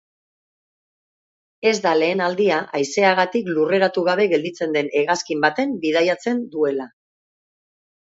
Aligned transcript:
Ez 1.71 1.73
da 1.81 1.91
lehen 1.97 2.23
aldia 2.27 2.55
haizeagatik 2.79 3.51
lurreratu 3.57 4.05
gabe 4.07 4.25
gelditzen 4.31 4.73
den 4.79 4.89
hegazkin 5.03 5.45
baten 5.45 5.77
bidatzen 5.85 6.41
duela. 6.57 6.89